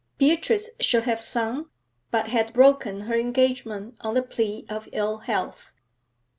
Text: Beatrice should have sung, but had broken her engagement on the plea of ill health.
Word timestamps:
Beatrice 0.17 0.71
should 0.79 1.03
have 1.03 1.21
sung, 1.21 1.69
but 2.09 2.29
had 2.29 2.53
broken 2.53 3.01
her 3.01 3.13
engagement 3.13 3.99
on 4.01 4.15
the 4.15 4.23
plea 4.23 4.65
of 4.67 4.89
ill 4.91 5.19
health. 5.19 5.75